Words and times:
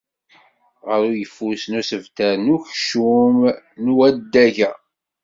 Ɣer 0.87 1.01
uyeffus 1.09 1.63
n 1.67 1.77
usebter 1.79 2.35
n 2.39 2.47
unekcum 2.55 3.39
n 3.83 3.85
wadeg-a. 3.95 4.71